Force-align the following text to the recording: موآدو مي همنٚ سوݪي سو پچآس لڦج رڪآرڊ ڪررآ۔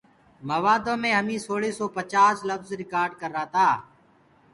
موآدو 0.47 0.93
مي 1.01 1.11
همنٚ 1.17 1.43
سوݪي 1.45 1.71
سو 1.77 1.85
پچآس 1.95 2.37
لڦج 2.49 2.69
رڪآرڊ 2.79 3.11
ڪررآ۔ 3.21 3.67